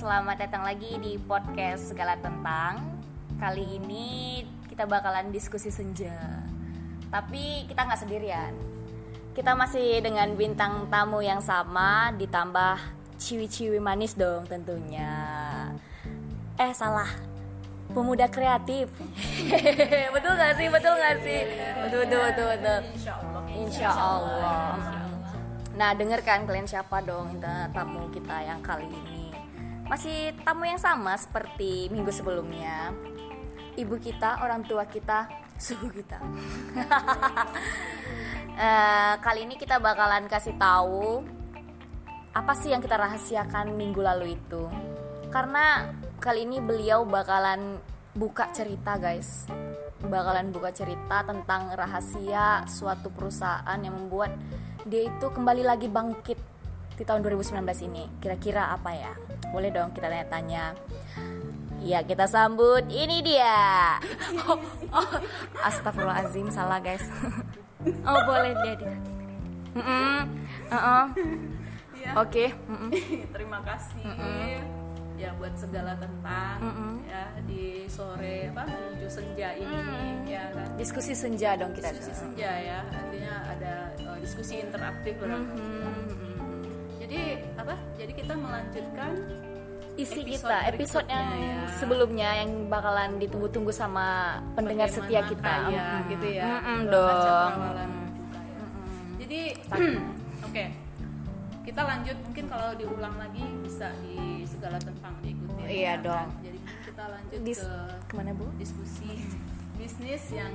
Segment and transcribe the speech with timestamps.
[0.00, 2.80] selamat datang lagi di podcast segala tentang.
[3.36, 6.40] Kali ini kita bakalan diskusi senja.
[7.12, 8.48] Tapi kita nggak sendirian.
[9.36, 12.80] Kita masih dengan bintang tamu yang sama ditambah
[13.20, 15.12] ciwi-ciwi manis dong tentunya.
[16.56, 17.12] Eh salah,
[17.92, 18.88] pemuda kreatif.
[20.16, 20.72] betul gak sih?
[20.72, 21.44] Betul gak sih?
[21.76, 22.80] Betul betul betul betul.
[23.52, 24.80] Insya Allah.
[25.76, 27.36] Nah, dengarkan kalian siapa dong
[27.76, 29.19] tamu kita yang kali ini.
[29.90, 32.94] Masih tamu yang sama seperti minggu sebelumnya.
[33.74, 35.26] Ibu kita, orang tua kita,
[35.66, 36.22] suhu kita.
[38.60, 41.24] Eh, kali ini kita bakalan kasih tahu
[42.36, 44.68] apa sih yang kita rahasiakan minggu lalu itu.
[45.32, 45.88] Karena
[46.20, 47.80] kali ini beliau bakalan
[48.12, 49.48] buka cerita, guys.
[50.04, 54.36] Bakalan buka cerita tentang rahasia suatu perusahaan yang membuat
[54.84, 56.36] dia itu kembali lagi bangkit
[57.00, 58.04] di tahun 2019 ini.
[58.20, 59.14] Kira-kira apa ya?
[59.50, 60.74] Boleh dong kita tanya-tanya.
[61.80, 63.96] Ya kita sambut ini dia.
[64.46, 64.58] Oh,
[64.94, 65.10] oh,
[65.64, 67.04] Astagfirullahaladzim salah guys.
[68.04, 68.96] Oh boleh dia dia.
[69.74, 70.18] Mm -mm.
[70.68, 71.04] Uh -uh.
[71.96, 72.10] Ya.
[72.20, 72.52] Oke.
[72.68, 72.90] mm -mm.
[73.32, 74.04] Terima kasih
[75.20, 77.04] ya buat segala tentang Mm-mm.
[77.04, 80.24] ya di sore apa menuju senja ini Mm.
[80.24, 80.68] ya kan.
[80.80, 81.92] Diskusi senja dong kita.
[81.92, 85.60] Diskusi senja ya, artinya ada uh, diskusi interaktif barangkali.
[85.60, 86.19] Mhm.
[87.10, 87.22] Jadi
[87.58, 87.74] apa?
[87.98, 89.10] Jadi kita melanjutkan
[89.98, 91.58] Isi Episode kita episode yang ya.
[91.74, 95.42] sebelumnya yang bakalan ditunggu-tunggu sama pendengar bagaimana setia kita.
[95.42, 96.08] kaya Mm-mm.
[96.08, 96.44] gitu ya.
[96.46, 97.50] Mm-mm, Dua dong.
[97.50, 97.86] juga ya.
[99.18, 99.40] Jadi
[100.46, 100.64] oke.
[101.60, 105.62] Kita lanjut mungkin kalau diulang lagi bisa di segala tentang diikuti.
[105.68, 106.28] Iya dong.
[106.40, 107.74] Jadi kita lanjut Dis- ke
[108.06, 108.46] ke mana bu?
[108.56, 109.10] diskusi
[109.76, 110.54] bisnis yang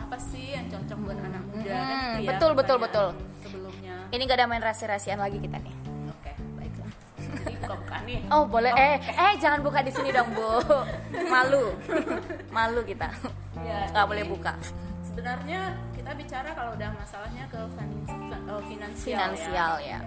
[0.00, 3.08] apa sih yang cocok buat anak muda Hmm, kan gitu ya betul, betul, betul.
[3.40, 5.74] sebelumnya Ini gak ada main rahasia-rahasiaan lagi kita nih.
[6.08, 6.90] oke baiklah
[7.38, 8.72] jadi buka-buka nih Oh boleh.
[8.72, 10.50] Eh eh jangan buka di sini dong bu.
[11.26, 11.64] Malu.
[12.48, 13.06] Malu kita.
[13.60, 14.52] Ya, Gak jadi boleh buka.
[15.02, 15.60] sebenarnya
[15.92, 19.98] kita bicara kalau udah masalahnya ke fin- eh, finansial, Finansial ya.
[19.98, 20.00] ya.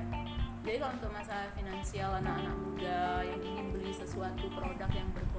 [0.64, 5.33] jadi kalau untuk masalah finansial anak-anak muda yang ingin beli sesuatu produk yang berkualitas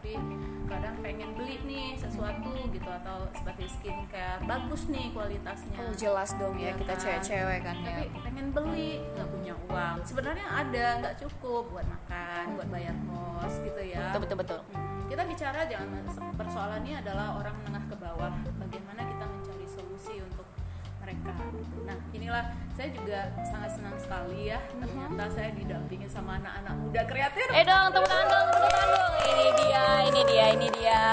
[0.00, 0.16] tapi
[0.64, 6.56] kadang pengen beli nih sesuatu gitu atau seperti skincare bagus nih kualitasnya Oh jelas dong
[6.56, 7.00] ya Iya kita kan?
[7.04, 7.84] cewek-cewek kan ya.
[7.84, 13.54] tapi pengen beli nggak punya uang sebenarnya ada nggak cukup buat makan buat bayar kos
[13.60, 14.58] gitu ya Betul betul betul.
[14.72, 20.48] Hmm, kita bicara jangan persoalannya adalah orang menengah ke bawah bagaimana kita mencari solusi untuk
[21.00, 21.32] mereka
[21.82, 22.44] nah inilah
[22.76, 27.90] saya juga sangat senang sekali ya ternyata saya didampingi sama anak-anak muda kreatif Eh dong
[27.90, 29.12] tepuk tangan dong tepuk tangan dong.
[29.20, 31.04] Ini dia ini dia ini dia.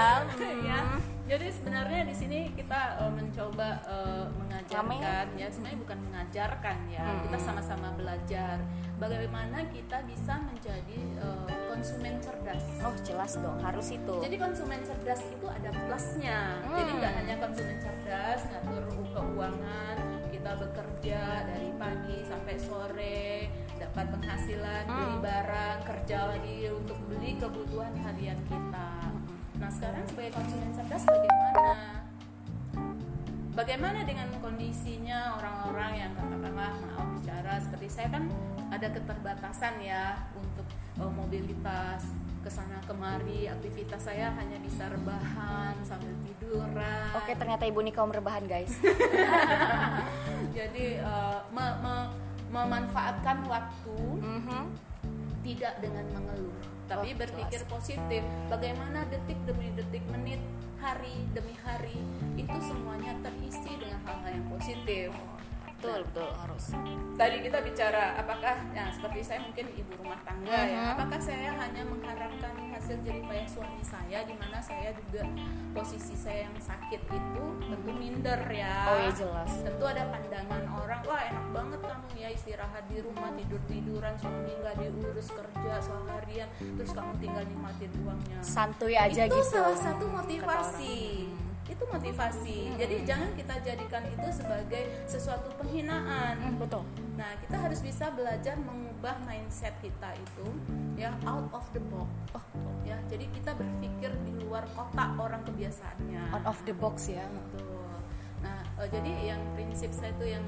[0.64, 0.80] ya.
[1.28, 7.19] Jadi sebenarnya di sini kita uh, mencoba uh, mengajarkan ya sebenarnya bukan mengajarkan ya Hmm.
[7.28, 8.64] kita sama-sama belajar
[8.96, 12.65] bagaimana kita bisa menjadi uh, konsumen cerdas.
[12.81, 14.15] Oh jelas dong harus itu.
[14.17, 16.57] Jadi konsumen cerdas itu ada plusnya.
[16.65, 16.97] Jadi Hmm.
[16.97, 18.83] nggak hanya konsumen cerdas ngatur
[19.13, 19.97] keuangan,
[20.33, 25.21] kita bekerja dari pagi sampai sore, dapat penghasilan, beli Hmm.
[25.21, 28.89] barang, kerja lagi untuk beli kebutuhan harian kita.
[29.61, 31.77] Nah sekarang sebagai konsumen cerdas bagaimana?
[33.53, 38.29] Bagaimana dengan kondisinya orang-orang yang katakanlah maaf bicara seperti saya kan
[38.69, 40.65] ada keterbatasan ya untuk
[40.97, 42.03] eh, mobilitas
[42.38, 47.12] ke sana kemari aktivitas saya hanya bisa rebahan sambil tiduran.
[47.13, 48.72] Oke ternyata ibu nih kaum rebahan guys.
[50.57, 52.12] Jadi eh, me- me-
[52.47, 54.62] memanfaatkan waktu Mhm.
[55.44, 56.56] tidak dengan mengeluh,
[56.86, 58.24] tapi Oh, berpikir positif.
[58.47, 60.40] Bagaimana detik demi detik, menit,
[60.78, 62.00] hari demi hari
[62.36, 65.12] itu semuanya terisi dengan hal-hal yang positif.
[65.77, 66.73] Betul betul harus.
[67.13, 70.93] Tadi kita bicara apakah ya seperti saya mungkin ibu rumah tangga ya, Mhm.
[70.97, 75.21] apakah saya hanya mengharapkan hasil jerih payah suami saya di mana saya juga
[75.77, 78.89] posisi saya yang sakit itu tentu minder ya.
[78.89, 79.49] Oh iya jelas.
[79.61, 84.51] Tentu ada pandangan orang, wah enak banget kamu ya istirahat di rumah tidur tiduran suami
[84.57, 88.39] nggak diurus kerja seharian, terus kamu tinggal nikmatin uangnya.
[88.41, 89.53] Santuy aja itu gitu.
[89.53, 91.26] salah satu motivasi.
[91.77, 92.74] Itu motivasi.
[92.74, 96.33] Jadi jangan kita jadikan itu sebagai sesuatu penghinaan.
[96.41, 96.81] Hmm, betul.
[97.13, 100.45] Nah, kita harus bisa belajar mengubah mindset kita itu
[100.97, 102.09] ya out of the box.
[102.33, 102.41] Oh,
[102.81, 106.33] Ya, jadi kita berpikir di luar kotak orang kebiasaannya.
[106.33, 107.25] out of the box ya.
[107.53, 107.94] Betul.
[108.41, 110.45] Nah, eh, jadi yang prinsip saya itu yang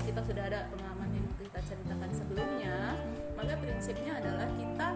[0.00, 2.96] kita sudah ada pengalaman yang kita ceritakan sebelumnya,
[3.36, 4.88] maka prinsipnya adalah kita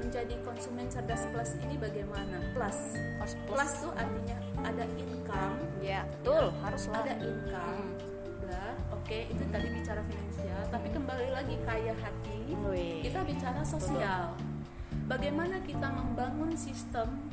[0.00, 2.40] menjadi konsumen cerdas plus ini bagaimana?
[2.56, 2.78] Plus.
[3.20, 3.56] Harus plus.
[3.56, 7.80] Plus tuh artinya ada income, Ya betul harus ada income.
[7.84, 8.40] Hmm.
[8.40, 9.04] Udah, oke.
[9.06, 13.02] oke itu tadi bicara finansial tapi kembali lagi kaya hati Wih.
[13.02, 14.34] kita bicara sosial
[15.10, 17.29] bagaimana kita membangun sistem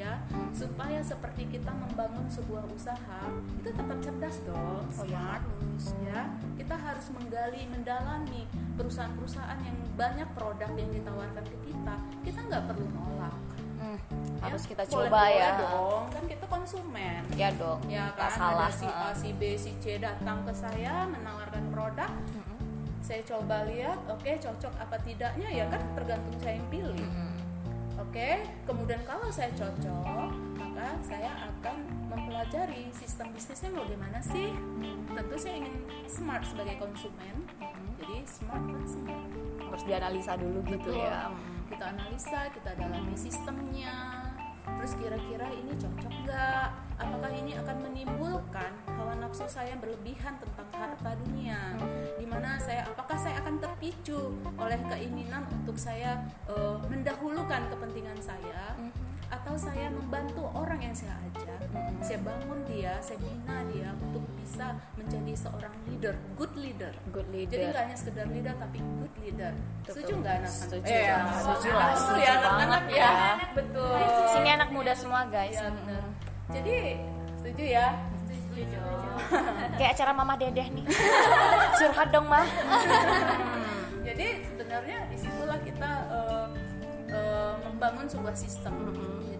[0.00, 0.16] ya
[0.50, 3.20] supaya seperti kita membangun sebuah usaha
[3.54, 5.36] itu tetap cerdas dong Oh ya.
[5.36, 5.84] smart harus.
[6.00, 6.20] ya.
[6.56, 11.94] Kita harus menggali mendalami perusahaan-perusahaan yang banyak produk yang ditawarkan ke kita.
[12.22, 13.36] Kita nggak perlu nolak.
[13.80, 13.96] Hmm,
[14.36, 14.44] ya.
[14.44, 15.50] harus kita Boleh- coba boleh ya.
[15.58, 16.02] dong.
[16.08, 17.20] Kan kita konsumen.
[17.34, 18.30] Ya dong ya kan?
[18.30, 18.68] Salah.
[18.68, 22.08] ada si A si B si C datang ke saya menawarkan produk.
[23.00, 25.48] Saya coba lihat oke cocok apa tidaknya?
[25.50, 26.96] Ya kan tergantung saya yang pilih.
[26.96, 27.29] Mm-mm.
[28.10, 28.30] Oke
[28.66, 31.78] kemudian kalau saya cocok maka saya akan
[32.10, 34.50] mempelajari sistem bisnisnya mau gimana sih?
[35.14, 35.76] Tentu saya ingin
[36.10, 37.46] smart sebagai konsumen.
[38.02, 39.28] Jadi smart kan smart.
[39.62, 41.06] Harus dianalisa dulu gitu Betul.
[41.06, 41.30] ya.
[41.70, 43.94] Kita analisa kita dalami sistemnya
[44.78, 46.68] terus kira-kira ini cocok nggak?
[47.00, 51.74] Apakah ini akan menimbulkan hawa nafsu saya berlebihan tentang harta dunia?
[52.20, 58.76] Di mana saya apakah saya akan terpicu oleh keinginan untuk saya eh, mendahulukan kepentingan saya
[59.30, 61.62] atau saya membantu orang yang saya ajak
[62.02, 67.46] saya bangun dia saya bina dia untuk bisa menjadi seorang leader good leader good jadi
[67.46, 69.52] leader nggak hanya sekedar leader tapi good leader.
[69.86, 70.58] Setuju nggak anak-anak?
[70.66, 72.98] Setuju Eh, lah, setuju lah, setuju ya anak-anak ya.
[72.98, 73.12] ya.
[73.52, 73.94] Betul.
[74.28, 76.04] sini anak muda semua guys Iya, benar.
[76.50, 76.76] Jadi
[77.38, 77.86] setuju ya?
[78.26, 78.82] Setuju.
[79.78, 80.84] kayak acara mama dedeh nih
[81.78, 82.44] curhat dong mah
[84.00, 86.46] Jadi sebenarnya di situlah kita eh,
[87.08, 88.74] eh, membangun sebuah sistem.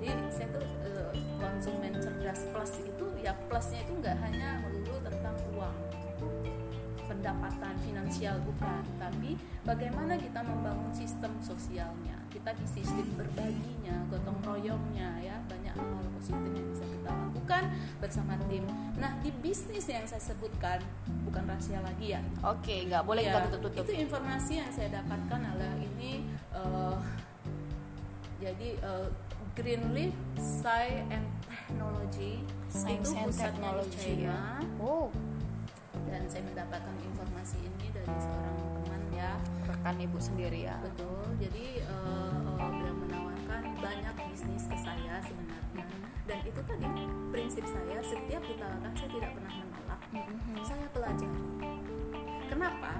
[0.00, 5.36] Jadi saya tuh eh, konsumen cerdas plus itu ya plusnya itu nggak hanya melulu tentang
[5.52, 5.76] uang
[7.04, 8.82] pendapatan finansial bukan.
[8.96, 9.34] Tapi
[9.66, 12.16] bagaimana kita membangun sistem sosialnya.
[12.30, 15.36] Kita di sistem berbaginya gotong royongnya ya.
[15.50, 17.62] Banyak hal positif yang bisa kita lakukan
[17.98, 18.64] bersama tim.
[18.96, 20.78] Nah di bisnis yang saya sebutkan
[21.26, 22.22] bukan rahasia lagi ya.
[22.46, 23.84] Oke nggak boleh Ya, kita tutup-tutup.
[23.90, 26.24] itu informasi yang saya dapatkan adalah ini
[26.54, 26.96] eh,
[28.40, 29.08] jadi eh,
[29.52, 32.40] Greenleaf Science and Technology
[32.72, 34.24] Science itu pusatnya di Technology China.
[34.24, 34.40] Ya
[34.80, 35.08] oh.
[36.08, 39.32] Dan saya mendapatkan informasi ini dari seorang teman ya.
[39.68, 40.80] Rekan ibu sendiri ya?
[40.80, 41.22] Betul.
[41.38, 45.86] Jadi eh, eh, beliau menawarkan banyak bisnis ke saya sebenarnya.
[46.24, 46.88] Dan itu tadi
[47.34, 50.00] prinsip saya setiap ditawarkan saya tidak pernah menolak.
[50.64, 51.42] Saya pelajari.
[52.50, 52.92] Kenapa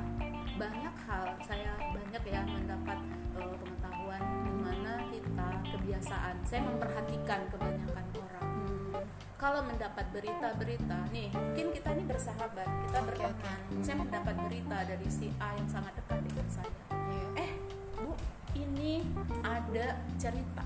[0.60, 1.26] banyak hal.
[1.40, 2.98] Saya banyak ya mendapat
[3.40, 6.36] eh, pengetahuan di mana kita kebiasaan.
[6.44, 8.48] Saya memperhatikan kebanyakan orang.
[9.40, 13.32] Kalau mendapat berita-berita nih mungkin kita ini bersahabat kita Oke, berteman.
[13.40, 13.80] oke.
[13.80, 16.72] saya mendapat berita dari si A yang sangat dekat dengan saya.
[16.92, 17.26] Iya.
[17.40, 17.50] eh
[17.96, 18.12] bu
[18.52, 19.00] ini
[19.40, 20.64] ada cerita.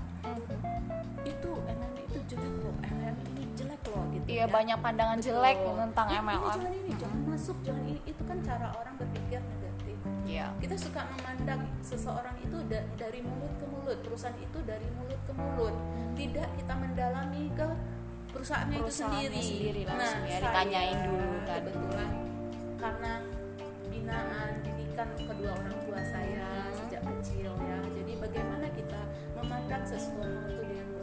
[1.23, 2.75] Itu MLM itu jelek loh.
[2.83, 4.51] MLM ini jelek loh gitu iya ya.
[4.51, 5.27] banyak pandangan Betul.
[5.31, 8.01] jelek tentang ini MLM jangan ini jangan masuk jangan ini.
[8.03, 9.39] Itu kan cara orang berpikir
[10.35, 10.47] iya.
[10.57, 15.31] Kita suka memandang seseorang itu da- dari mulut ke mulut perusahaan itu dari mulut ke
[15.31, 15.75] mulut.
[16.13, 17.67] Tidak kita mendalami ke
[18.29, 19.47] perusahaannya, Perusahaannya itu sendiri.
[19.71, 21.55] sendiri langsung ya, saya ditanyain dulu kan.
[21.57, 22.09] kebetulan
[22.75, 23.11] karena
[23.87, 27.77] binaan didikan kedua orang tua saya sejak kecil ya.
[27.89, 29.01] Jadi bagaimana kita
[29.33, 30.51] memandang sesuatu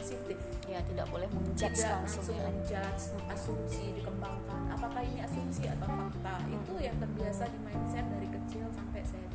[0.03, 0.37] positif.
[0.67, 2.43] Ya tidak boleh menjudge tidak langsung langsung ya.
[2.51, 4.61] menjudge asumsi dikembangkan.
[4.75, 6.35] Apakah ini asumsi atau fakta?
[6.51, 9.27] Itu yang terbiasa di mindset dari kecil sampai saya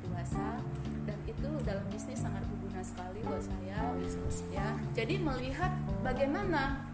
[0.00, 0.46] dewasa.
[1.04, 3.76] Dan itu dalam bisnis sangat berguna sekali buat saya.
[4.48, 6.88] Ya jadi melihat bagaimana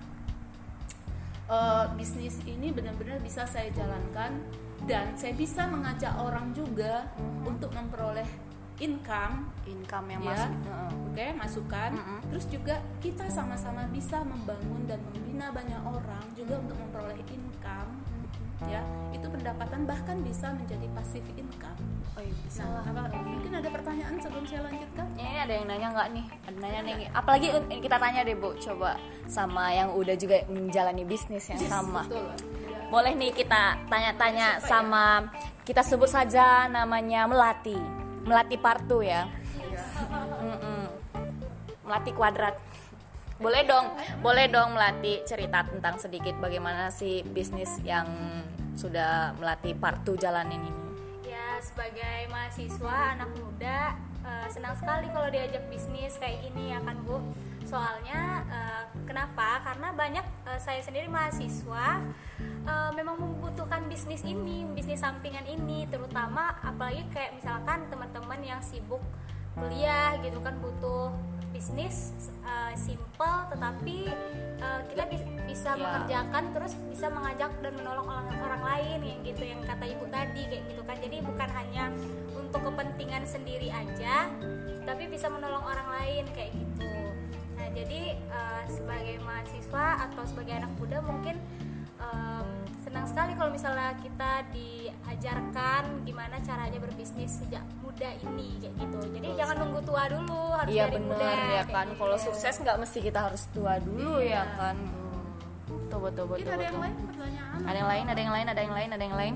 [1.46, 4.42] eh, bisnis ini benar-benar bisa saya jalankan
[4.90, 7.06] dan saya bisa mengajak orang juga
[7.46, 8.09] untuk memperoleh
[8.80, 10.28] income income yang Ya.
[10.34, 10.50] masuk.
[11.06, 11.90] Oke, masukan.
[11.92, 12.18] Mm-mm.
[12.26, 17.90] Terus juga kita sama-sama bisa membangun dan membina banyak orang juga untuk memperoleh income.
[18.62, 21.80] Ya, itu pendapatan bahkan bisa menjadi passive income.
[22.10, 25.06] oh iya bisa Nah, apa, mungkin ada pertanyaan sebelum saya lanjutkan?
[25.14, 28.50] ini ada yang nanya nggak nih ada nanya nih apalagi un- kita tanya deh bu
[28.58, 32.26] coba sama yang udah juga menjalani bisnis yang sama Betul.
[32.26, 32.36] Ya.
[32.90, 35.30] boleh nih kita tanya-tanya sama
[35.62, 37.78] kita sebut saja namanya melati
[38.30, 39.26] melati partu ya
[40.38, 40.86] Mm-mm.
[41.82, 42.54] melati kuadrat
[43.42, 43.90] boleh dong
[44.22, 48.06] boleh dong melati cerita tentang sedikit bagaimana sih bisnis yang
[48.78, 50.80] sudah melati partu jalanin ini
[51.26, 56.96] Ya sebagai mahasiswa anak muda eh, senang sekali kalau diajak bisnis kayak gini ya kan
[57.06, 57.22] Bu.
[57.64, 59.60] Soalnya eh, kenapa?
[59.62, 62.02] Karena banyak eh, saya sendiri mahasiswa
[62.40, 69.00] eh, memang membutuhkan bisnis ini, bisnis sampingan ini, terutama apalagi kayak misalkan teman-teman yang sibuk
[69.54, 71.10] kuliah gitu kan butuh
[71.50, 72.14] bisnis
[72.46, 74.06] uh, simple tetapi
[74.62, 75.82] uh, kita bi- bisa Ya.
[75.82, 80.46] mengerjakan terus bisa mengajak dan menolong orang, orang lain yang gitu yang kata ibu tadi
[80.46, 81.84] kayak gitu kan jadi bukan hanya
[82.32, 84.30] untuk kepentingan sendiri aja
[84.86, 86.86] tapi bisa menolong orang lain kayak gitu
[87.80, 91.36] jadi uh, sebagai mahasiswa atau sebagai anak muda mungkin
[92.00, 92.48] um,
[92.80, 99.28] senang sekali kalau misalnya kita diajarkan gimana caranya berbisnis sejak muda ini kayak gitu jadi
[99.36, 101.86] jangan nunggu tua dulu harus Iya dari bener muda ya kan.
[101.88, 101.98] gitu.
[102.00, 104.76] Kalau sukses nggak mesti kita harus tua dulu ya kan.
[105.70, 106.40] Betul betul betul.
[106.44, 106.84] Kita ada yang betul.
[106.84, 107.58] lain pertanyaan?
[107.60, 109.34] Ada yang lain, ada yang lain, ada yang lain, ada yang lain.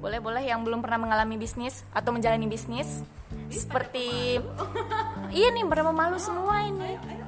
[0.00, 3.00] Boleh boleh yang belum pernah mengalami bisnis atau menjalani bisnis
[3.48, 4.36] seperti
[5.32, 6.94] iya nih pada pemalu semua ini.
[6.94, 7.23] Ayo, ini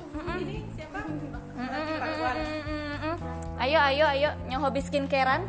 [3.66, 5.42] Ayo ayo ayo yang hobi skincarean.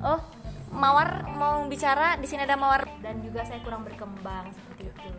[0.00, 0.24] Oh,
[0.72, 2.88] Mawar mau bicara di sini ada Mawar.
[3.04, 5.10] dan juga saya kurang berkembang seperti itu.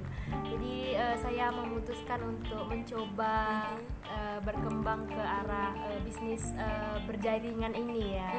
[0.49, 3.69] Jadi eh, saya memutuskan untuk mencoba
[4.09, 8.33] eh, berkembang ke arah eh, bisnis eh, berjaringan ini ya.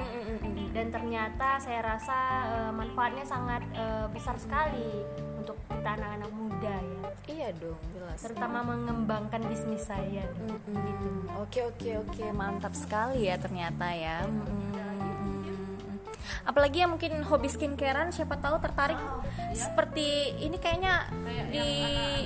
[0.75, 2.19] Dan ternyata saya rasa
[2.51, 5.07] eh, manfaatnya sangat eh, besar sekali
[5.43, 8.19] untuk kita anak-anak muda ya, Iya dong, jelas.
[8.23, 10.23] terutama mengembangkan bisnis saya.
[10.39, 11.11] Gitu.
[11.43, 14.23] Oke oke oke mantap sekali ya ternyata ya.
[16.43, 18.99] Apalagi yang mungkin hobi skincarean siapa tahu tertarik
[19.55, 21.71] seperti ini kayaknya Kayak di yang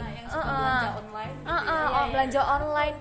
[0.01, 2.97] yang belanja online gitu Uh-uh, oh, belanja online.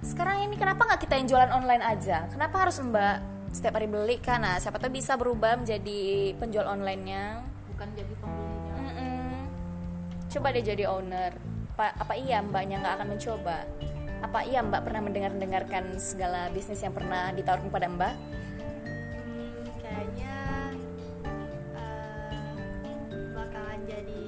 [0.00, 2.28] Sekarang ini kenapa nggak kita yang jualan online aja?
[2.30, 3.16] Kenapa harus Mbak
[3.52, 4.44] setiap hari beli kan?
[4.44, 7.42] Nah, siapa tahu bisa berubah menjadi penjual onlinenya.
[7.76, 8.55] bukan jadi pembelinya Mm-mm.
[10.32, 11.32] Coba deh jadi owner.
[11.76, 13.58] Pa- apa iya mbaknya nggak akan mencoba?
[14.24, 18.14] Apa iya mbak pernah mendengar-dengarkan segala bisnis yang pernah ditawarkan kepada mbak?
[19.80, 20.36] Kayaknya
[21.76, 22.32] eh,
[23.36, 24.26] bakalan jadi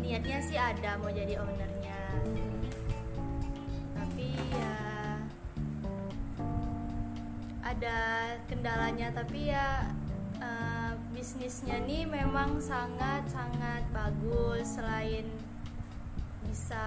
[0.00, 2.00] niatnya sih ada mau jadi ownernya
[3.94, 4.74] tapi ya
[7.62, 7.98] ada
[8.50, 9.86] kendalanya tapi ya
[11.20, 15.28] bisnisnya nih memang sangat sangat bagus selain
[16.48, 16.80] bisa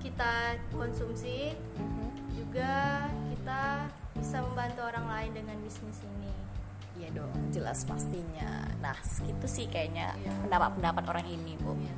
[0.00, 1.52] kita konsumsi
[2.32, 3.84] juga kita
[4.16, 6.32] bisa membantu orang lain dengan bisnis ini.
[6.96, 8.64] Iya dong, jelas pastinya.
[8.80, 10.32] Nah, segitu sih kayaknya Iya.
[10.48, 11.76] pendapat-pendapat orang ini bu.
[11.76, 11.94] Iya.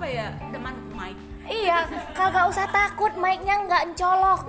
[0.00, 1.12] Apa ya demam mic
[1.44, 1.82] Iya,
[2.14, 4.48] kagak usah takut, mic-nya nggak encolok.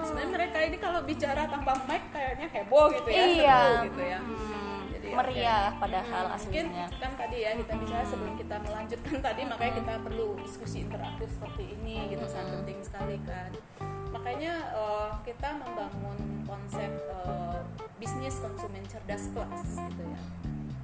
[0.00, 3.58] sebenarnya mereka ini kalau bicara tanpa mic kayaknya heboh gitu ya Iya.
[3.60, 5.78] seru gitu ya Hmm, Jadi, meriah oke.
[5.78, 6.86] padahal mungkin aslinya.
[6.90, 11.64] kan tadi ya kita bicara sebelum kita melanjutkan tadi makanya kita perlu diskusi interaktif seperti
[11.76, 13.50] ini gitu sangat penting sekali kan
[14.10, 17.60] makanya eh, kita membangun konsep eh,
[17.96, 20.18] bisnis konsumen cerdas kelas gitu ya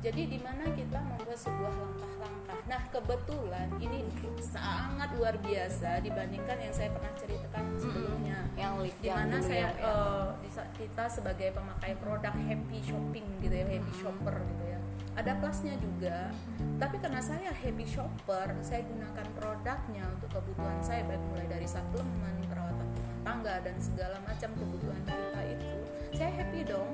[0.05, 2.59] jadi di mana kita membuat sebuah langkah-langkah.
[2.69, 4.05] Nah kebetulan ini
[4.45, 8.39] sangat luar biasa dibandingkan yang saya pernah ceritakan sebelumnya.
[8.53, 9.97] Yang lead di yang mana saya yang- ya.
[10.45, 14.79] bisa- kita sebagai pemakai produk happy shopping gitu ya happy shopper gitu ya.
[15.17, 16.29] Ada plusnya juga.
[16.77, 22.45] Tapi karena saya happy shopper saya gunakan produknya untuk kebutuhan saya baik mulai dari suplemen
[22.45, 25.71] perawatan rumah tangga dan segala macam kebutuhan kita itu
[26.13, 26.93] saya happy dong.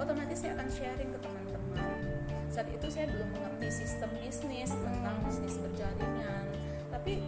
[0.00, 2.17] Otomatis saya akan sharing ke teman-teman
[2.58, 6.50] saat itu saya belum mengerti sistem bisnis tentang bisnis berjaringan
[6.90, 7.22] tapi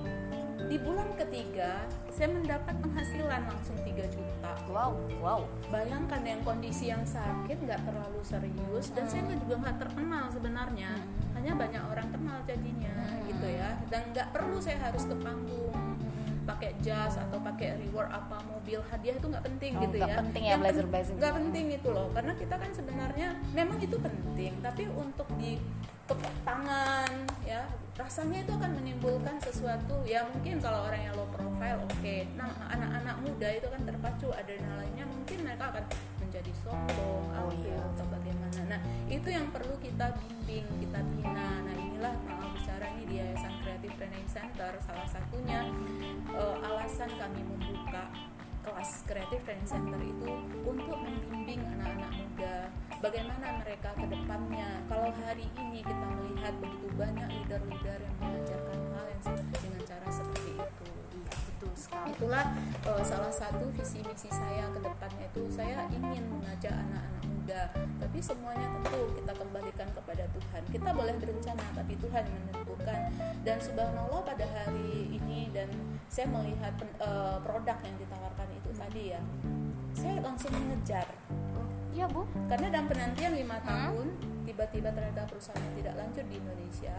[0.67, 4.53] di bulan ketiga saya mendapat penghasilan langsung 3 juta.
[4.67, 5.47] Wow, wow.
[5.71, 10.91] bayangkan yang kondisi yang sakit nggak terlalu serius dan saya nggak- juga nggak terkenal sebenarnya.
[11.39, 12.95] Hanya banyak orang kenal jadinya
[13.31, 13.79] gitu ya.
[13.87, 15.75] Dan nggak perlu saya harus ke panggung
[16.51, 20.19] pakai jas atau pakai reward apa mobil hadiah itu nggak penting Oh, gitu nggak ya.
[20.19, 23.97] penting ya Yang pen- blazer-blazer nggak penting itu loh karena kita kan sebenarnya memang itu
[23.97, 25.53] penting tapi untuk di
[26.05, 27.11] tepuk tangan
[27.45, 27.63] ya
[27.95, 32.17] rasanya itu akan menimbulkan sesuatu ya mungkin kalau orang yang low profile oke.
[32.33, 35.85] Nah anak-anak muda itu kan terpacu adrenalinnya mungkin mereka akan
[36.19, 37.77] menjadi sombong Oh, iya.
[37.85, 38.59] atau bagaimana.
[38.67, 41.30] Nah itu yang perlu kita bimbing kita bina
[44.01, 45.69] Training Center salah satunya
[46.33, 48.09] eh, alasan kami membuka
[48.65, 50.33] kelas Creative Training Center itu
[50.65, 52.57] untuk membimbing anak-anak muda
[53.01, 54.81] bagaimana mereka ke depannya.
[54.89, 59.80] Kalau hari ini kita melihat begitu banyak leader-leader yang mengajarkan hal yang se- dengan
[62.09, 62.55] itulah
[62.87, 67.63] eh, salah satu visi misi saya ke depannya itu saya ingin mengajak anak-anak muda.
[68.01, 70.63] Tapi semuanya tentu kita kembalikan kepada Tuhan.
[70.71, 73.01] Kita boleh berencana tapi Tuhan menentukan.
[73.43, 75.69] Dan subhanallah pada hari ini dan
[76.07, 79.21] saya melihat eh, produk yang ditawarkan itu tadi ya
[79.95, 81.07] saya langsung mengejar.
[81.91, 82.23] Iya bu.
[82.47, 84.15] karena dalam penantian lima tahun
[84.47, 86.95] tiba-tiba ternyata perusahaannya tidak lanjut di Indonesia.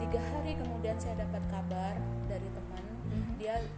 [0.00, 1.94] Tiga hari kemudian saya dapat kabar
[2.28, 2.48] dari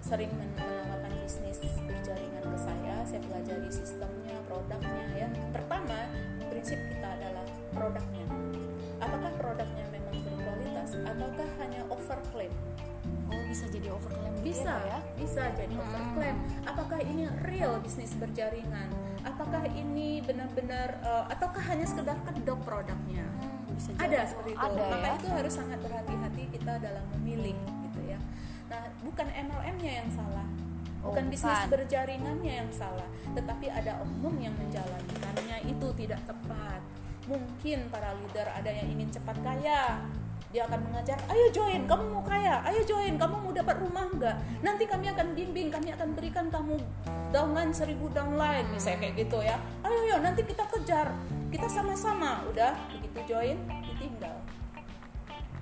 [0.00, 5.28] sering men- menawarkan bisnis berjaringan ke saya saya pelajari sistemnya produknya ya.
[5.52, 5.98] Pertama
[6.50, 8.26] prinsip kita adalah produknya.
[9.00, 12.52] Apakah produknya memang berkualitas ataukah hanya overclaim?
[13.30, 14.98] Oh bisa jadi overclaim gitu bisa ya?
[15.14, 16.36] bisa jadi overclaim.
[16.66, 18.90] Apakah ini real bisnis berjaringan?
[19.22, 23.24] Apakah ini benar-benar eh, ataukah hanya sekedar kedok produknya?
[23.24, 24.64] Hmm, bisa ada seperti itu.
[24.64, 25.16] Ada maka ya?
[25.16, 27.56] itu harus sangat berhati-hati kita dalam memilih
[29.10, 30.46] bukan MLM-nya yang salah.
[31.00, 31.68] Oh, bukan bisnis bukan.
[31.74, 33.08] berjaringannya yang salah.
[33.34, 36.80] Tetapi ada oknum yang menjalankannya itu tidak tepat.
[37.26, 39.98] Mungkin para leader ada yang ingin cepat kaya.
[40.50, 42.58] Dia akan mengajar ayo join kamu mau kaya?
[42.66, 44.34] Ayo join kamu mau dapat rumah enggak
[44.66, 46.74] nanti kami akan bimbing kami akan berikan kamu
[47.30, 49.62] downline seribu downline misalnya kayak gitu ya.
[49.86, 51.14] Ayo yo nanti kita kejar.
[51.54, 52.42] Kita sama-sama.
[52.50, 54.39] Udah begitu join ditinggal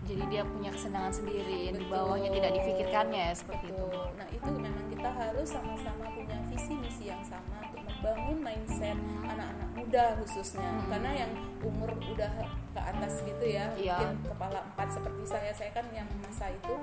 [0.09, 3.87] Jadi dia punya kesenangan sendiri yang di bawahnya tidak difikirkannya ya seperti itu.
[4.17, 8.97] Nah itu memang kita harus sama-sama punya visi misi yang sama untuk membangun mindset
[9.29, 10.71] anak-anak muda khususnya.
[10.88, 12.33] Karena yang umur udah
[12.73, 14.00] ke atas gitu ya, Iya.
[14.00, 16.75] mungkin kepala empat seperti saya, saya kan yang masa itu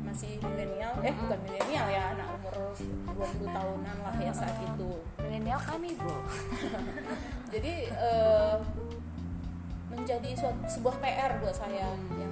[0.00, 2.54] masih milenial, eh bukan milenial ya, anak umur
[3.12, 4.90] 20 tahunan lah ya saat itu.
[5.20, 6.16] Milenial kami bu.
[7.52, 8.56] Jadi eh,
[9.90, 12.30] menjadi suatu, sebuah PR buat saya yang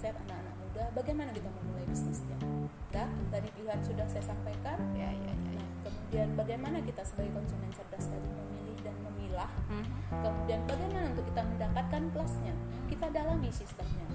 [0.00, 0.84] mindset anak-anak muda.
[0.96, 2.40] Bagaimana kita memulai bisnisnya?
[2.88, 4.80] Dah, tadi pilihan sudah saya sampaikan.
[4.96, 5.28] Ya ya ya.
[5.28, 5.60] ya.
[5.60, 9.52] Nah, kemudian bagaimana kita sebagai konsumen cerdas tadi memilih dan memilah?
[9.68, 9.84] Hmm.
[10.24, 12.54] Kemudian bagaimana untuk kita mendapatkan kelasnya?
[12.88, 14.06] Kita dalami sistemnya.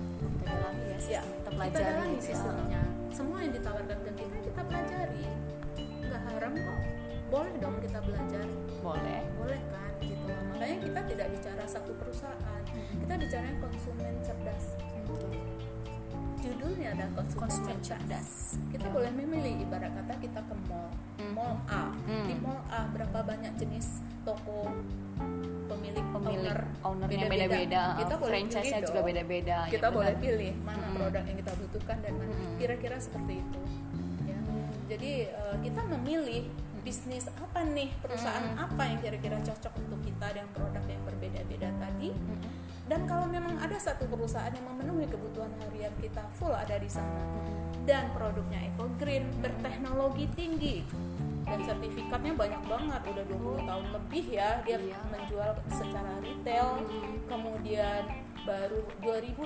[0.42, 1.22] Kita dalami ya, Ya, sistem.
[1.22, 2.30] kita kita pelajari dalami gitu ya.
[2.34, 2.82] sistemnya.
[3.14, 5.24] Semua yang ditawarkan ke kita kita pelajari.
[6.02, 6.80] Nggak haram kok.
[7.30, 8.46] Boleh dong kita belajar
[8.82, 9.22] Boleh.
[9.38, 12.62] boleh kan gitu makanya kita tidak bicara satu perusahaan
[13.02, 14.78] kita bicara konsumen cerdas
[16.46, 18.30] judulnya ada konsumen, Konsumen cerdas.
[18.70, 20.90] kita boleh memilih ibarat kata kita ke mall
[21.32, 22.26] mall A Hmm.
[22.26, 23.88] di mall A berapa banyak jenis
[24.22, 24.70] toko
[25.66, 26.06] pemilik, Pemilik
[26.46, 27.84] owner ownernya beda-beda.
[27.98, 29.58] kita boleh Franchise-nya pilih juga beda-beda.
[29.60, 30.24] ya kita boleh benar.
[30.24, 30.96] pilih mana Mm.
[30.96, 32.56] produk yang kita butuhkan dan mana Mm.
[32.56, 33.62] kira-kira seperti itu
[34.24, 34.38] ya
[34.88, 36.44] jadi eh, kita memilih
[36.80, 42.10] bisnis apa nih perusahaan apa yang kira-kira cocok untuk kita dengan produk yang berbeda-beda tadi
[42.86, 47.22] dan kalau memang ada satu perusahaan yang memenuhi kebutuhan harian kita full ada di sana
[47.86, 50.86] dan produknya eco green berteknologi tinggi
[51.46, 54.98] dan sertifikatnya banyak banget udah 20 tahun lebih ya dia Iya.
[55.10, 56.82] menjual secara retail
[57.26, 58.02] kemudian
[58.46, 59.42] baru 2016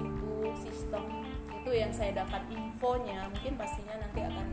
[0.00, 1.04] itu sistem
[1.52, 4.46] itu yang saya dapat infonya mungkin pastinya nanti akan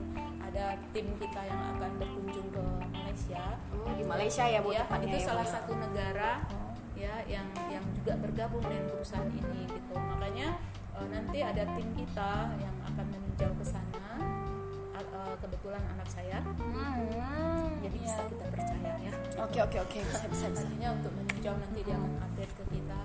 [0.43, 2.61] ada tim kita yang akan berkunjung ke
[2.91, 5.51] Malaysia Oh, di Malaysia ya bu ya, tepatnya itu ya, salah ya.
[5.55, 6.31] satu negara
[6.97, 9.93] ya yang yang juga bergabung dengan perusahaan ini gitu.
[9.93, 10.57] Makanya
[10.97, 14.09] eh, nanti ada tim kita yang akan meninjau ke sana.
[14.97, 16.41] Eh, kebetulan anak saya.
[16.41, 18.01] Hmm, jadi iya.
[18.01, 19.13] bisa kita percaya ya.
[19.37, 19.97] Oke oke oke.
[20.01, 20.65] Bisa bisa bisa.
[20.65, 23.01] Pastinya untuk meninjau nanti dia akan update ke kita.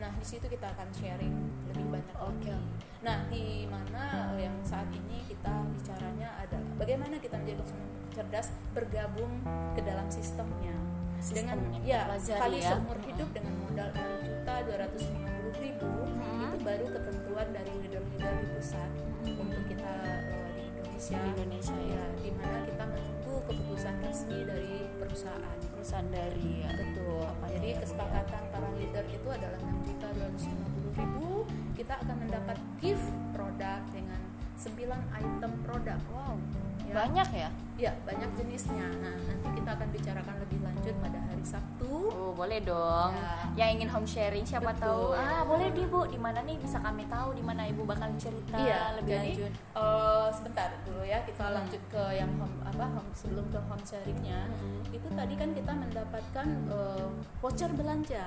[0.00, 1.36] Nah di situ kita akan sharing
[1.68, 2.50] lebih banyak Oke.
[2.50, 7.88] lagi nah di mana eh, yang saat ini kita bicaranya adalah bagaimana kita menjadi konsumen
[8.12, 9.40] cerdas bergabung
[9.72, 10.76] ke dalam sistemnya
[11.22, 12.72] dengan ya sekali ya.
[12.72, 16.40] seumur hidup dengan modal 6 juta 250 ribu Mm-mm.
[16.48, 18.90] itu baru ketentuan dari leader-leader di pusat
[19.22, 19.94] untuk kita
[20.32, 21.96] eh, di Indonesia Di Indonesia ya.
[21.96, 26.70] ya di mana kita menunggu keputusan resmi dari perusahaan Perusahaan dari ya.
[26.76, 27.80] betul Apa jadi ya, Bu, ya.
[27.80, 31.28] kesepakatan para leader itu adalah 6 juta 250 ribu
[31.72, 34.20] kita akan mendapat gift produk dengan
[34.56, 34.76] 9
[35.16, 36.36] item produk Wow.
[36.82, 36.94] Ya.
[36.96, 37.50] Banyak ya?
[37.78, 42.60] ya banyak jenisnya nah nanti kita akan bicarakan lebih lanjut pada hari Sabtu Oh, boleh
[42.60, 43.10] dong.
[43.10, 43.32] Ya.
[43.56, 44.84] Yang ingin home sharing siapa Betul.
[44.84, 45.04] tahu.
[45.16, 46.04] Ah, boleh di Bu.
[46.04, 49.52] Di mana nih bisa kami tahu di mana Ibu bakal cerita Iya, lebih jadi lanjut.
[49.74, 51.54] eh, sebentar dulu ya kita Hmm.
[51.56, 54.40] lanjut ke yang home, apa home, sebelum ke home sharingnya.
[54.46, 54.80] Hmm.
[54.86, 57.06] Itu tadi kan kita mendapatkan eh,
[57.38, 58.24] voucher belanja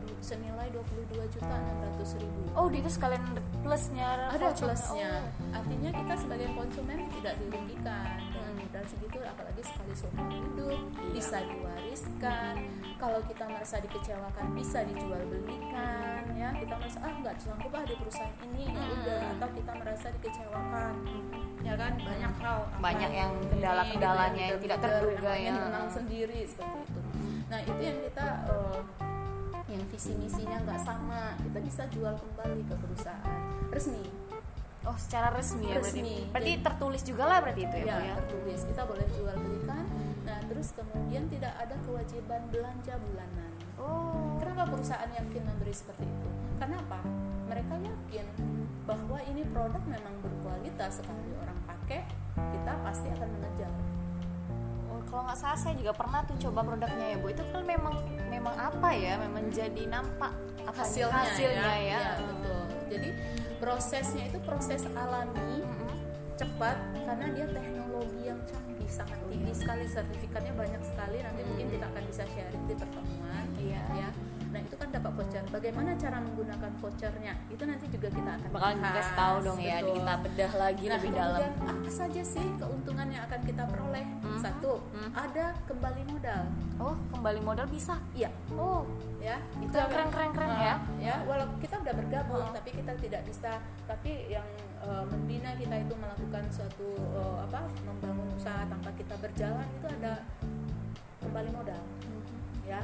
[0.00, 2.40] du- senilai 22 juta 600 ribu.
[2.52, 3.22] Oh, di itu sekalian
[3.58, 5.56] plusnya Ada plusnya, Oh.
[5.56, 11.12] artinya kita sebagai konsumen tidak dirugikan dengan modal segitu, apalagi sekali seumur hidup Iya.
[11.12, 12.54] bisa diwariskan.
[12.98, 17.94] Kalau kita merasa dikecewakan bisa dijual belikan, ya kita merasa ah nggak sanggup ah di
[17.94, 19.20] perusahaan ini, ya udah.
[19.38, 20.92] Atau kita merasa dikecewakan,
[21.62, 22.58] ya kan banyak hal.
[22.80, 25.62] Banyak yang kendala-kendalanya yang tidak terduga yang ya.
[25.68, 27.00] menang sendiri seperti itu.
[27.48, 28.80] Nah itu yang kita eh,
[29.68, 34.27] yang visi misinya nggak sama, kita bisa jual kembali ke perusahaan resmi.
[34.88, 36.00] Oh, secara resmi ya berarti.
[36.00, 36.16] Resmi.
[36.32, 38.14] Berarti Jadi- tertulis juga lah berarti itu ya, ya, Bu ya.
[38.16, 39.84] tertulis kita boleh jual belikan
[40.24, 43.50] Nah, terus kemudian tidak ada kewajiban belanja bulanan.
[43.80, 44.36] Oh.
[44.36, 46.28] Kenapa perusahaan yakin memberi seperti itu?
[46.56, 47.00] Karena apa?
[47.48, 48.26] Mereka yakin
[48.84, 52.04] bahwa ini produk memang berkualitas sekali orang pakai,
[52.36, 53.72] kita pasti akan mengejar.
[54.88, 57.94] Oh, kalau nggak salah saya juga pernah tuh coba produknya ya bu itu kan memang
[58.28, 60.32] memang apa ya memang jadi nampak
[60.64, 62.62] apa hasilnya, hasilnya ya, ya, betul.
[62.88, 63.08] Jadi
[63.58, 65.62] prosesnya itu proses alami,
[66.34, 71.84] cepat karena dia teknologi yang canggih sangat tinggi sekali sertifikatnya banyak sekali nanti mungkin kita
[71.84, 73.82] akan bisa sharing di pertemuan Iya.
[73.92, 74.10] ya
[74.48, 78.70] nah itu kan dapat voucher bagaimana cara menggunakan vouchernya itu nanti juga kita akan bakal
[78.80, 79.92] dikasih tahu dong ya Betul.
[79.92, 84.04] kita bedah lagi Nah, lebih dalam apa saja sih keuntungan yang akan kita peroleh?
[84.08, 84.40] Mhm.
[84.40, 85.10] Satu, Mhm.
[85.12, 86.42] ada kembali modal.
[86.78, 89.36] oh kembali modal bisa Iya, oh ya.
[89.58, 90.74] Itu Keren, keren, keren, keren, Ah, ya.
[90.96, 92.54] Ya, walaupun kita udah bergabung, Ah.
[92.54, 93.58] tapi kita tidak bisa.
[93.86, 94.46] Tapi yang
[94.78, 97.66] eh, membina kita itu melakukan suatu eh, apa?
[97.82, 100.22] Membangun usaha tanpa kita berjalan itu ada
[101.18, 101.82] kembali modal,
[102.62, 102.82] ya.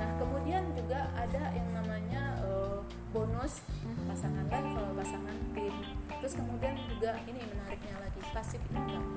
[0.00, 2.78] Nah, kemudian juga ada yang namanya eh,
[3.12, 3.60] bonus
[4.08, 5.74] pasangan level, pasangan tim.
[6.22, 9.08] Terus kemudian juga ini menariknya lagi passive income.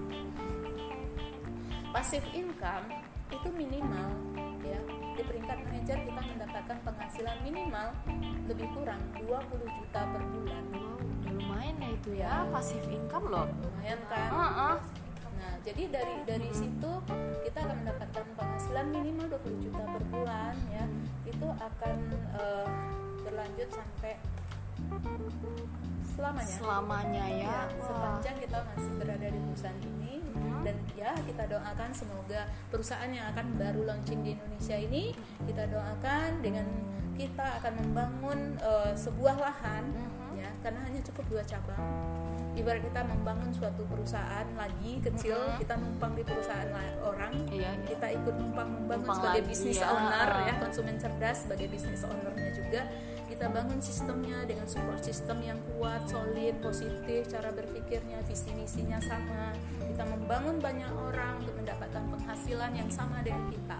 [1.93, 2.85] Passive income
[3.31, 4.09] itu minimal
[4.61, 4.81] ya
[5.15, 7.87] di peringkat manajer kita mendapatkan penghasilan minimal
[8.51, 9.31] lebih kurang 20
[9.63, 10.63] juta per bulan.
[10.75, 13.47] Wow udah lumayan ya itu ya pasif income loh.
[13.63, 14.29] Lumayan kan?
[14.29, 14.75] Heeh.
[15.35, 16.91] nah jadi dari dari situ
[17.43, 20.85] kita akan mendapatkan penghasilan minimal 20 juta per bulan ya.
[21.25, 21.97] Itu akan
[22.35, 22.67] eh,
[23.23, 24.19] berlanjut sampai
[26.15, 27.67] selamanya selamanya ya ya, Wah.
[27.81, 30.63] sepanjang kita masih berada di perusahaan ini Hmm.
[30.63, 35.03] dan ya kita doakan semoga perusahaan yang akan baru launching di Indonesia ini
[35.43, 36.67] kita doakan dengan
[37.13, 40.35] kita akan membangun eh, sebuah lahan Mhm.
[40.35, 41.79] ya karena hanya cukup dua cabang
[42.53, 45.57] ibarat kita membangun suatu perusahaan lagi kecil Mhm.
[45.57, 46.67] kita numpang di perusahaan
[47.01, 47.71] orang Iya, iya.
[47.85, 49.87] kita ikut numpang membangun Numpang sebagai bisnis ya.
[49.89, 52.81] owner ya konsumen cerdas sebagai bisnis ownernya juga
[53.35, 59.51] kita bangun sistemnya dengan support sistem yang kuat solid positif cara berpikirnya visi misinya sama.
[59.75, 63.75] Kita membangun banyak orang untuk mendapatkan penghasilan yang sama dengan kita.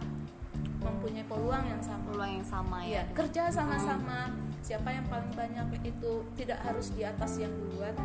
[0.83, 2.03] Mempunyai peluang yang sama.
[2.03, 4.27] Peluang yang sama Iya, ya kerja sama-sama.
[4.59, 7.95] Siapa yang paling banyak itu tidak harus di atas yang duluan.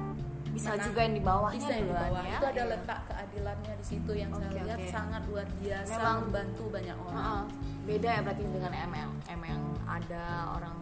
[0.54, 0.86] Bisa Menang.
[0.86, 2.22] juga yang di bawahnya bisa yang di bawah.
[2.22, 2.38] ya.
[2.38, 4.90] Itu ada letak keadilannya di situ yang Oke, saya lihat oke.
[4.90, 7.18] sangat luar biasa Memang- membantu banyak orang.
[7.18, 7.44] Heeh.
[7.80, 10.76] beda ya berarti dengan ML M yang ada orang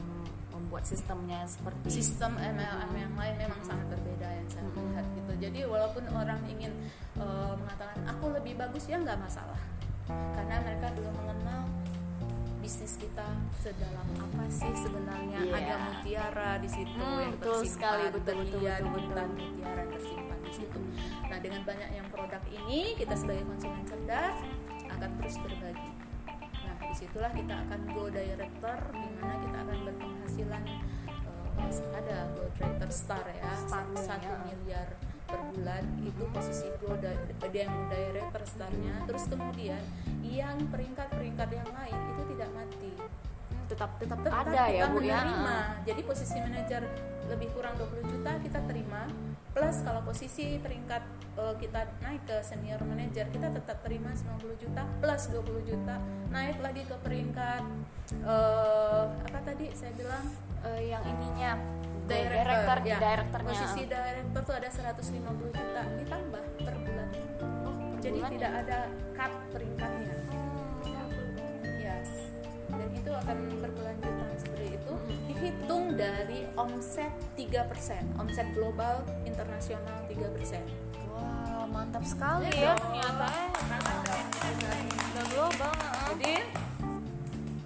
[0.68, 4.85] membuat sistemnya seperti sistem MLM yang lain memang sangat berbeda yang saya Mm-mm.
[4.92, 6.72] lihat gitu jadi walaupun orang ingin
[7.16, 9.57] eh, mengatakan aku lebih bagus ya nggak masalah
[10.09, 11.61] karena mereka belum mengenal
[12.59, 13.24] bisnis kita
[13.59, 15.57] sedalam apa sih sebenarnya Iya.
[15.57, 19.24] ada mutiara di situ Hmm, yang betul tersimpan sekali, betul, betul, betul, betul.
[19.33, 20.81] mutiara yang tersimpan di situ
[21.24, 24.37] nah dengan banyak yang produk ini kita sebagai konsumen cerdas
[24.87, 25.88] akan terus berbagi
[26.59, 29.78] nah di situlah kita akan go director di mana kita akan
[30.38, 30.62] berpenghasilan
[31.94, 33.98] eh, ada go director star ya satu
[34.46, 34.88] miliar
[35.29, 36.66] per bulan itu posisi
[37.29, 38.94] di- dia yang director starnya.
[39.05, 39.83] Terus kemudian
[40.24, 42.92] yang peringkat-peringkat yang lain itu tidak mati
[43.68, 45.20] tetap tetap tetap ada kita ya bu ya.
[45.22, 45.57] menerima.
[45.85, 46.83] jadi posisi manajer
[47.28, 49.04] lebih kurang 20 juta kita terima.
[49.52, 51.02] Plus kalau posisi peringkat
[51.37, 55.96] eh, kita naik ke senior manager kita tetap terima 90 juta plus 20 juta.
[56.33, 57.62] Naik lagi ke peringkat
[58.24, 60.24] eh, apa tadi saya bilang?
[60.59, 61.54] Eh, yang ininya
[62.09, 62.96] director, director ya.
[62.98, 63.52] directornya.
[63.52, 67.09] Posisi director tuh ada 150 juta ditambah per bulan.
[67.68, 68.61] Oh, per jadi bulan tidak ya?
[68.64, 68.78] ada
[69.12, 69.67] cut peringkatnya
[72.90, 74.92] itu akan berkelanjutan seperti itu.
[75.27, 77.66] Dihitung dari omset 3%
[78.16, 80.61] omset global internasional 3%
[81.09, 82.74] wah mantap sekali Iya ya.
[82.77, 83.29] ternyata.
[85.09, 85.74] Udah global
[86.12, 86.35] jadi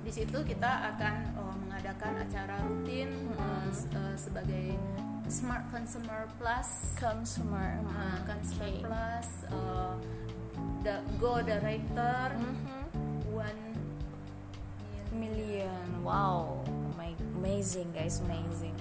[0.02, 4.66] di situ kita akan oh, mengadakan acara rutin eh, s- eh, sebagai
[5.24, 6.68] Smart Consumer Plus.
[6.94, 8.80] Consumer Hmm, Consumer oke.
[8.82, 9.94] Plus eh,
[10.82, 12.24] the Go Director.
[12.34, 12.68] Mhm.
[12.68, 12.81] One
[15.12, 16.02] Million.
[16.02, 16.64] Wow.
[16.94, 18.74] My- amazing guys amazing.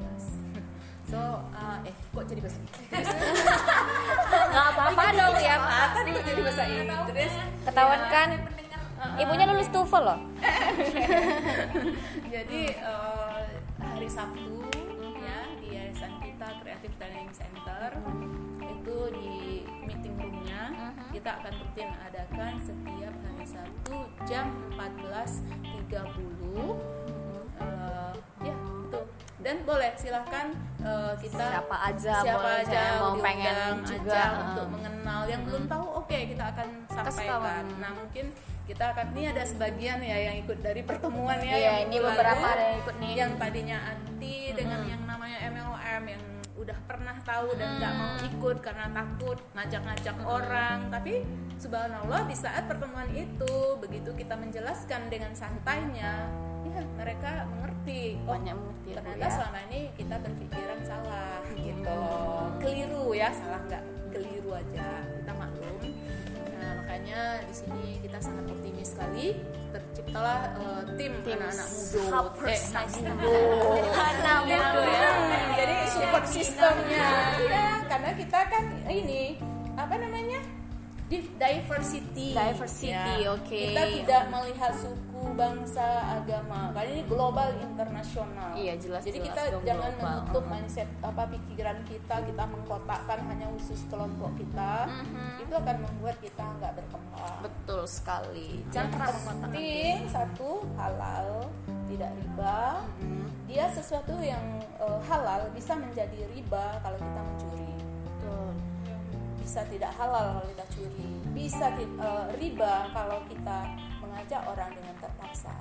[0.00, 0.24] Yes.
[1.12, 1.20] So,
[1.52, 2.88] uh, eh kok jadi bahasa Inggris?
[4.48, 7.32] nggak apa-apa dong ya Ah, tadi kok jadi bahasa Inggris?
[7.62, 8.28] ketahuan kan?
[9.18, 10.18] Ibunya lulus TOEFL loh.
[12.32, 13.42] Jadi uh,
[13.76, 14.62] hari Sabtu
[15.18, 17.98] ya di yayasan kita Creative Training Center
[18.62, 19.51] itu di
[21.12, 27.12] kita akan rutin adakan setiap hari Sabtu jam 14.30
[27.62, 28.10] Uh,
[28.42, 29.06] ya betul.
[29.38, 30.50] Dan boleh silahkan
[30.82, 34.40] uh, kita Siapa aja siapa boleh, aja mau pengen aja juga, uh.
[34.50, 35.20] untuk mengenal.
[35.30, 37.62] Yang belum tahu oke kita akan sampaikan.
[37.78, 41.78] nah mungkin kita akan ini ada sebagian ya yang ikut dari pertemuan ya Iya, yang
[41.86, 43.12] ini beberapa ada yang ikut nih.
[43.14, 45.01] yang tadinya anti dengan yang namanya MLM yang
[46.62, 50.78] udah pernah tahu dan nggak mau ikut karena takut ngajak-ngajak orang.
[50.88, 51.26] Tapi
[51.58, 56.30] subhanallah di saat pertemuan itu begitu kita menjelaskan dengan santainya
[56.72, 59.34] ya mereka mengerti oh banyak mengerti ya, ternyata ya.
[59.34, 61.38] selama ini kita berpikiran salah.
[61.52, 61.98] Gitu.
[62.62, 63.84] Keliru ya salah nggak?
[64.14, 64.88] Keliru aja.
[65.02, 65.76] Kita maklum
[66.82, 69.26] makanya di sini kita sangat optimis sekali.
[69.70, 72.02] Terciptalah eh, tim, anak-anak muda.
[72.50, 72.58] eh,
[74.10, 75.10] anak muda ya.
[75.54, 77.08] Jadi support sistemnya.
[77.46, 79.38] ya karena kita kan ini
[79.78, 80.40] apa namanya
[81.34, 83.28] diversity Diversity, Ya.
[83.28, 83.50] oke.
[83.50, 89.42] kita tidak melihat suku bangsa agama karena ini global internasional Iya, jelas, jadi jelas kita
[89.62, 90.02] jangan global.
[90.02, 90.50] menutup Mhm.
[90.50, 95.42] mindset apa pikiran kita kita mengkotakkan hanya khusus kelompok kita Mhm.
[95.42, 101.46] itu akan membuat kita nggak berkembang betul sekali jangan penting satu halal
[101.86, 102.58] tidak riba
[102.98, 103.24] Mhm.
[103.46, 104.42] dia sesuatu yang
[104.74, 107.61] eh, halal bisa menjadi riba kalau kita mencuri
[109.42, 111.10] bisa tidak halal kalau kita curi.
[111.34, 113.58] Bisa eh, riba kalau kita
[113.98, 115.52] mengajak orang dengan terpaksa.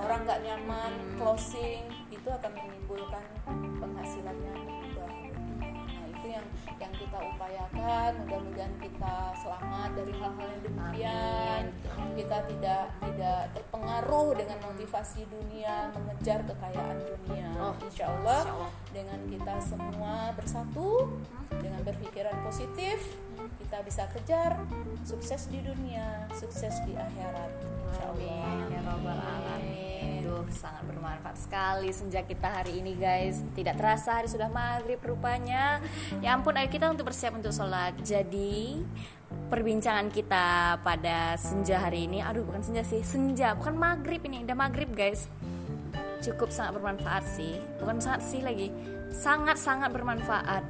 [0.00, 3.24] Orang nggak nyaman closing itu akan menimbulkan
[3.78, 5.06] penghasilannya riba
[5.60, 6.46] nah itu yang
[6.80, 8.10] yang kita upayakan.
[8.24, 11.62] Mudah-mudahan kita selamat dari hal-hal yang demikian.
[12.16, 17.48] Kita tidak tidak terpengaruh dengan motivasi dunia mengejar kekayaan dunia.
[17.60, 18.40] Oh, insya Allah.
[18.90, 21.10] Dengan kita semua bersatu
[21.62, 22.98] dengan berpikiran positif
[23.62, 24.58] kita bisa kejar
[25.06, 30.22] sukses di dunia sukses di akhirat Amin ya robbal alamin.
[30.22, 33.42] Duh, sangat bermanfaat sekali sejak kita hari ini guys.
[33.54, 35.82] Tidak terasa hari sudah maghrib rupanya.
[36.22, 37.98] Ya ampun, ayo kita untuk bersiap untuk sholat.
[38.02, 38.82] Jadi
[39.50, 44.58] perbincangan kita pada senja hari ini, aduh bukan senja sih, senja bukan maghrib ini, udah
[44.58, 45.26] maghrib guys.
[46.20, 48.68] Cukup sangat bermanfaat sih, bukan sangat sih lagi,
[49.08, 50.62] sangat sangat bermanfaat.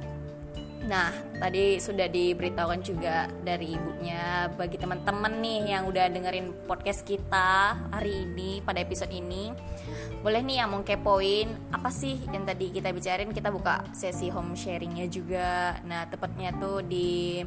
[0.81, 7.77] Nah, tadi sudah diberitahukan juga dari ibunya bagi teman-teman nih yang udah dengerin podcast kita
[7.93, 9.53] hari ini pada episode ini.
[10.25, 14.57] Boleh nih yang mau kepoin apa sih yang tadi kita bicarain kita buka sesi home
[14.57, 15.77] sharingnya juga.
[15.85, 17.45] Nah, tepatnya tuh di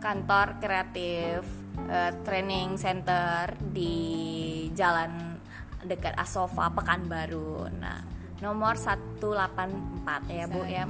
[0.00, 1.40] kantor kreatif
[1.88, 3.96] eh, training center di
[4.76, 5.39] jalan
[5.84, 7.68] dekat Asofa Pekanbaru.
[7.78, 8.04] Nah,
[8.40, 10.84] nomor 184 ya, Bu ya.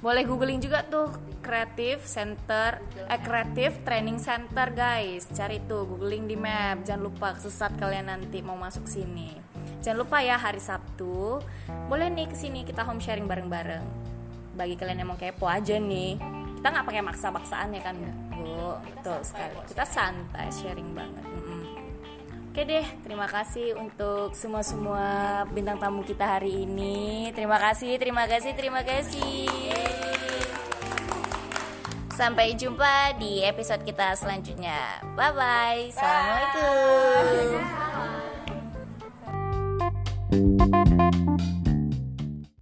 [0.00, 1.08] Boleh googling juga tuh
[1.46, 5.30] kreatif center eh kreatif training center guys.
[5.30, 6.82] Cari tuh googling di map.
[6.82, 9.30] Jangan lupa kesesat kalian nanti mau masuk sini.
[9.80, 11.38] Jangan lupa ya hari Sabtu.
[11.86, 13.86] Boleh nih ke sini kita home sharing bareng-bareng.
[14.58, 16.18] Bagi kalian yang mau kepo aja nih.
[16.58, 17.94] Kita nggak pakai maksa-maksaan ya kan,
[18.34, 18.74] Bu.
[18.82, 19.54] Betul sekali.
[19.70, 21.24] Kita santai sharing banget.
[22.56, 27.28] Oke deh, terima kasih untuk semua-semua bintang tamu kita hari ini.
[27.36, 29.44] Terima kasih, terima kasih, terima kasih.
[32.16, 35.04] Sampai jumpa di episode kita selanjutnya.
[35.12, 35.92] Bye bye.
[40.32, 40.85] Assalamualaikum.